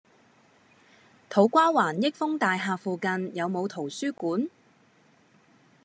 [1.29, 4.49] 土瓜灣益豐大廈附近有無圖書館？